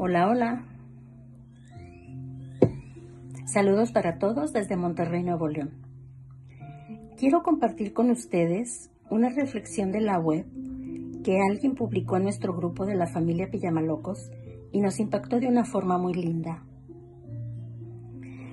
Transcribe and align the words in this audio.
Hola, 0.00 0.28
hola. 0.28 0.64
Saludos 3.46 3.90
para 3.90 4.20
todos 4.20 4.52
desde 4.52 4.76
Monterrey, 4.76 5.24
Nuevo 5.24 5.48
León. 5.48 5.72
Quiero 7.16 7.42
compartir 7.42 7.92
con 7.92 8.08
ustedes 8.12 8.92
una 9.10 9.28
reflexión 9.28 9.90
de 9.90 10.00
la 10.00 10.20
web 10.20 10.46
que 11.24 11.40
alguien 11.40 11.74
publicó 11.74 12.16
en 12.16 12.22
nuestro 12.22 12.54
grupo 12.54 12.86
de 12.86 12.94
la 12.94 13.08
familia 13.08 13.50
Pijamalocos 13.50 14.30
y 14.70 14.80
nos 14.80 15.00
impactó 15.00 15.40
de 15.40 15.48
una 15.48 15.64
forma 15.64 15.98
muy 15.98 16.14
linda. 16.14 16.62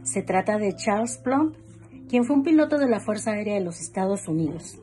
Se 0.01 0.23
trata 0.23 0.57
de 0.57 0.75
Charles 0.75 1.19
Plump, 1.19 1.57
quien 2.09 2.25
fue 2.25 2.37
un 2.37 2.43
piloto 2.43 2.79
de 2.79 2.89
la 2.89 3.01
Fuerza 3.01 3.33
Aérea 3.33 3.53
de 3.53 3.63
los 3.63 3.81
Estados 3.81 4.27
Unidos, 4.27 4.81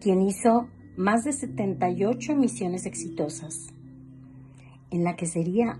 quien 0.00 0.20
hizo 0.22 0.66
más 0.96 1.22
de 1.22 1.32
78 1.32 2.34
misiones 2.34 2.86
exitosas, 2.86 3.68
en 4.90 5.04
la 5.04 5.14
que 5.14 5.26
sería 5.26 5.78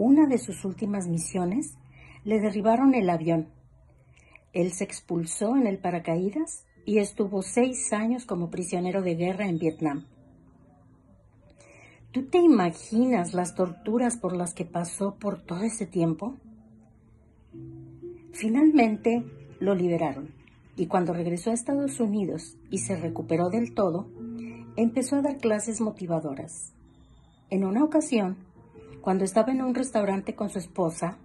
una 0.00 0.26
de 0.26 0.38
sus 0.38 0.64
últimas 0.64 1.08
misiones, 1.08 1.74
le 2.24 2.40
derribaron 2.40 2.94
el 2.94 3.10
avión. 3.10 3.48
Él 4.54 4.72
se 4.72 4.84
expulsó 4.84 5.56
en 5.56 5.66
el 5.66 5.78
paracaídas 5.78 6.64
y 6.86 6.98
estuvo 6.98 7.42
seis 7.42 7.92
años 7.92 8.24
como 8.24 8.48
prisionero 8.48 9.02
de 9.02 9.14
guerra 9.14 9.46
en 9.46 9.58
Vietnam. 9.58 10.06
¿Tú 12.12 12.24
te 12.24 12.38
imaginas 12.38 13.34
las 13.34 13.54
torturas 13.54 14.16
por 14.16 14.34
las 14.34 14.54
que 14.54 14.64
pasó 14.64 15.16
por 15.16 15.42
todo 15.42 15.60
ese 15.64 15.86
tiempo? 15.86 16.34
Finalmente 18.32 19.22
lo 19.60 19.74
liberaron 19.74 20.30
y 20.76 20.86
cuando 20.86 21.12
regresó 21.12 21.50
a 21.50 21.54
Estados 21.54 22.00
Unidos 22.00 22.56
y 22.70 22.78
se 22.78 22.96
recuperó 22.96 23.50
del 23.50 23.74
todo, 23.74 24.08
empezó 24.76 25.16
a 25.16 25.22
dar 25.22 25.36
clases 25.36 25.82
motivadoras. 25.82 26.72
En 27.50 27.64
una 27.64 27.84
ocasión, 27.84 28.38
cuando 29.00 29.24
estaba 29.24 29.52
en 29.52 29.62
un 29.62 29.74
restaurante 29.74 30.34
con 30.34 30.50
su 30.50 30.58
esposa, 30.58 31.18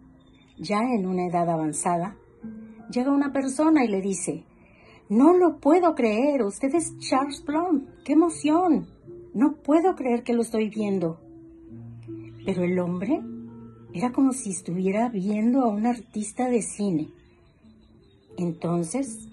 ya 0.58 0.80
en 0.94 1.06
una 1.06 1.28
edad 1.28 1.50
avanzada, 1.50 2.16
llega 2.90 3.12
una 3.12 3.34
persona 3.34 3.84
y 3.84 3.88
le 3.88 4.02
dice, 4.02 4.44
no 5.10 5.34
lo 5.38 5.60
puedo 5.60 5.94
creer, 5.96 6.44
usted 6.44 6.74
es 6.74 6.98
Charles 7.00 7.42
Plum, 7.42 7.86
qué 8.04 8.14
emoción, 8.14 8.88
no 9.34 9.56
puedo 9.58 9.96
creer 9.96 10.24
que 10.24 10.34
lo 10.34 10.42
estoy 10.42 10.70
viendo. 10.70 11.20
Pero 12.46 12.64
el 12.64 12.80
hombre 12.80 13.22
era 13.94 14.12
como 14.12 14.32
si 14.32 14.52
estuviera 14.52 15.10
viendo 15.10 15.62
a 15.62 15.70
un 15.70 15.86
artista 15.86 16.50
de 16.50 16.62
cine. 16.62 17.10
Entonces, 18.38 19.28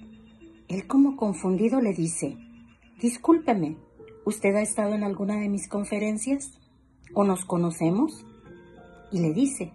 él 0.69 0.87
como 0.87 1.17
confundido 1.17 1.81
le 1.81 1.93
dice, 1.93 2.37
discúlpeme, 3.01 3.77
¿usted 4.25 4.55
ha 4.55 4.63
estado 4.63 4.95
en 4.95 5.05
alguna 5.05 5.37
de 5.37 5.49
mis 5.49 5.69
conferencias? 5.69 6.59
¿O 7.15 7.25
nos 7.25 7.45
conocemos? 7.45 8.25
Y 9.13 9.19
le 9.19 9.33
dice, 9.35 9.73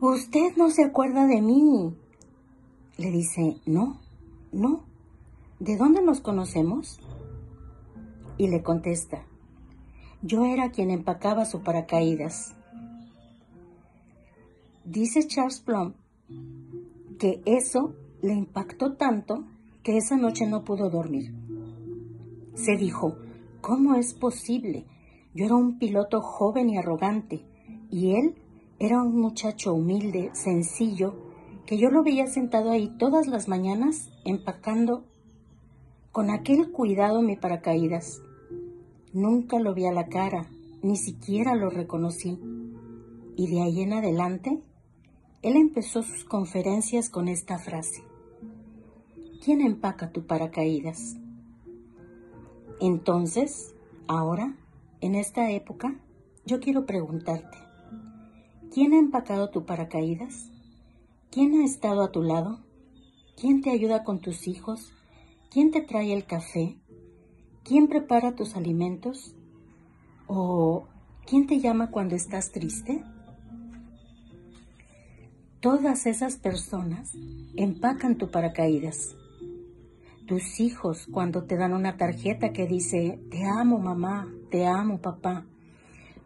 usted 0.00 0.56
no 0.56 0.70
se 0.70 0.84
acuerda 0.84 1.26
de 1.26 1.40
mí. 1.40 1.94
Le 2.96 3.10
dice, 3.10 3.56
no, 3.66 4.00
no, 4.52 4.84
¿de 5.60 5.76
dónde 5.76 6.02
nos 6.02 6.20
conocemos? 6.20 7.00
Y 8.36 8.48
le 8.48 8.62
contesta, 8.62 9.24
yo 10.22 10.44
era 10.44 10.70
quien 10.70 10.90
empacaba 10.90 11.44
su 11.44 11.62
paracaídas. 11.62 12.54
Dice 14.84 15.26
Charles 15.26 15.60
Plum 15.60 15.92
que 17.18 17.42
eso 17.44 17.94
le 18.22 18.32
impactó 18.32 18.94
tanto 18.94 19.44
que 19.82 19.96
esa 19.96 20.16
noche 20.16 20.46
no 20.46 20.64
pudo 20.64 20.90
dormir. 20.90 21.34
Se 22.54 22.76
dijo, 22.76 23.16
¿cómo 23.60 23.94
es 23.94 24.14
posible? 24.14 24.86
Yo 25.34 25.46
era 25.46 25.54
un 25.54 25.78
piloto 25.78 26.20
joven 26.20 26.70
y 26.70 26.78
arrogante, 26.78 27.44
y 27.90 28.14
él 28.14 28.34
era 28.78 29.02
un 29.02 29.20
muchacho 29.20 29.74
humilde, 29.74 30.30
sencillo, 30.34 31.14
que 31.66 31.78
yo 31.78 31.90
lo 31.90 32.02
veía 32.02 32.26
sentado 32.26 32.70
ahí 32.70 32.88
todas 32.98 33.26
las 33.26 33.48
mañanas 33.48 34.10
empacando 34.24 35.04
con 36.12 36.30
aquel 36.30 36.70
cuidado 36.70 37.22
mi 37.22 37.36
paracaídas. 37.36 38.22
Nunca 39.12 39.58
lo 39.58 39.74
vi 39.74 39.86
a 39.86 39.92
la 39.92 40.08
cara, 40.08 40.48
ni 40.82 40.96
siquiera 40.96 41.54
lo 41.54 41.70
reconocí. 41.70 42.38
Y 43.36 43.48
de 43.48 43.62
ahí 43.62 43.82
en 43.82 43.92
adelante 43.92 44.62
él 45.42 45.56
empezó 45.56 46.02
sus 46.02 46.24
conferencias 46.24 47.10
con 47.10 47.28
esta 47.28 47.58
frase. 47.58 48.02
¿Quién 49.44 49.60
empaca 49.60 50.10
tu 50.10 50.26
paracaídas? 50.26 51.16
Entonces, 52.80 53.74
ahora, 54.08 54.56
en 55.00 55.14
esta 55.14 55.50
época, 55.50 56.00
yo 56.44 56.58
quiero 56.60 56.86
preguntarte, 56.86 57.67
¿quién 58.72 58.92
ha 58.92 58.98
empacado 58.98 59.50
tu 59.50 59.64
paracaídas? 59.64 60.50
¿Quién 61.30 61.60
ha 61.60 61.64
estado 61.64 62.02
a 62.02 62.12
tu 62.12 62.22
lado? 62.22 62.60
¿Quién 63.40 63.62
te 63.62 63.70
ayuda 63.70 64.04
con 64.04 64.20
tus 64.20 64.48
hijos? 64.48 64.92
¿Quién 65.50 65.70
te 65.70 65.80
trae 65.80 66.12
el 66.12 66.24
café? 66.24 66.76
¿Quién 67.64 67.88
prepara 67.88 68.34
tus 68.34 68.56
alimentos? 68.56 69.34
¿O 70.26 70.86
quién 71.26 71.46
te 71.46 71.60
llama 71.60 71.90
cuando 71.90 72.16
estás 72.16 72.50
triste? 72.50 73.02
Todas 75.60 76.06
esas 76.06 76.36
personas 76.36 77.12
empacan 77.56 78.16
tu 78.16 78.30
paracaídas. 78.30 79.16
Tus 80.26 80.60
hijos 80.60 81.06
cuando 81.10 81.44
te 81.44 81.56
dan 81.56 81.72
una 81.72 81.96
tarjeta 81.96 82.52
que 82.52 82.66
dice, 82.66 83.20
te 83.30 83.44
amo 83.44 83.78
mamá, 83.78 84.28
te 84.50 84.66
amo 84.66 85.00
papá. 85.00 85.46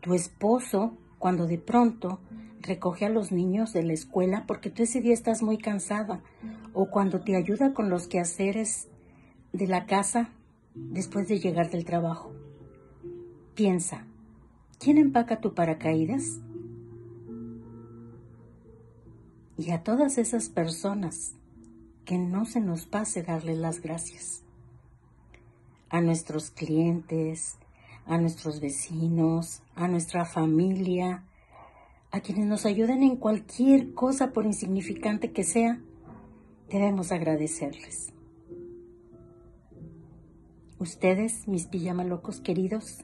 Tu 0.00 0.14
esposo 0.14 0.98
cuando 1.18 1.46
de 1.46 1.58
pronto 1.58 2.18
recoge 2.62 3.06
a 3.06 3.10
los 3.10 3.32
niños 3.32 3.72
de 3.72 3.82
la 3.82 3.92
escuela 3.92 4.44
porque 4.46 4.70
tú 4.70 4.82
ese 4.82 5.00
día 5.00 5.14
estás 5.14 5.42
muy 5.42 5.58
cansada. 5.58 6.22
O 6.72 6.86
cuando 6.86 7.20
te 7.20 7.36
ayuda 7.36 7.74
con 7.74 7.90
los 7.90 8.06
quehaceres 8.06 8.88
de 9.52 9.66
la 9.66 9.86
casa 9.86 10.30
después 10.74 11.28
de 11.28 11.38
llegar 11.38 11.70
del 11.70 11.84
trabajo. 11.84 12.32
Piensa, 13.54 14.06
¿quién 14.78 14.96
empaca 14.98 15.40
tu 15.40 15.54
paracaídas? 15.54 16.40
y 19.56 19.70
a 19.70 19.82
todas 19.82 20.18
esas 20.18 20.48
personas 20.48 21.34
que 22.04 22.18
no 22.18 22.46
se 22.46 22.60
nos 22.60 22.86
pase 22.86 23.22
darle 23.22 23.54
las 23.54 23.80
gracias. 23.80 24.42
A 25.88 26.00
nuestros 26.00 26.50
clientes, 26.50 27.56
a 28.06 28.18
nuestros 28.18 28.60
vecinos, 28.60 29.62
a 29.76 29.86
nuestra 29.86 30.24
familia, 30.24 31.22
a 32.12 32.20
quienes 32.20 32.46
nos 32.46 32.64
ayuden 32.66 33.02
en 33.02 33.16
cualquier 33.16 33.94
cosa 33.94 34.32
por 34.32 34.46
insignificante 34.46 35.32
que 35.32 35.42
sea, 35.42 35.80
debemos 36.70 37.10
agradecerles. 37.10 38.12
Ustedes, 40.78 41.48
mis 41.48 41.66
pijamalocos 41.66 42.40
queridos, 42.40 42.98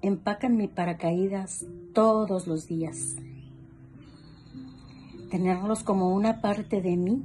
empacan 0.00 0.56
mi 0.56 0.66
paracaídas 0.66 1.66
todos 1.92 2.46
los 2.48 2.66
días 2.66 3.16
tenerlos 5.32 5.82
como 5.82 6.14
una 6.14 6.42
parte 6.42 6.82
de 6.82 6.94
mí 6.94 7.22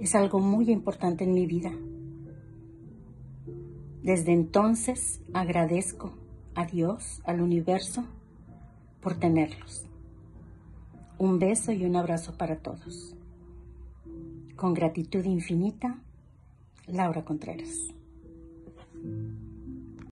es 0.00 0.16
algo 0.16 0.40
muy 0.40 0.72
importante 0.72 1.22
en 1.22 1.32
mi 1.32 1.46
vida. 1.46 1.70
Desde 4.02 4.32
entonces 4.32 5.20
agradezco 5.32 6.14
a 6.56 6.66
Dios, 6.66 7.22
al 7.22 7.42
universo, 7.42 8.02
por 9.00 9.14
tenerlos. 9.14 9.84
Un 11.18 11.38
beso 11.38 11.72
y 11.72 11.84
un 11.84 11.96
abrazo 11.96 12.36
para 12.36 12.56
todos. 12.56 13.14
Con 14.56 14.74
gratitud 14.74 15.24
infinita, 15.24 15.98
Laura 16.86 17.24
Contreras. 17.24 17.92